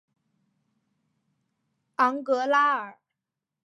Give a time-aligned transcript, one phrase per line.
[1.97, 2.97] 昂格拉尔。